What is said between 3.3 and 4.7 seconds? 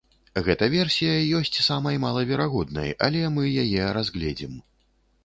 мы яе разгледзім.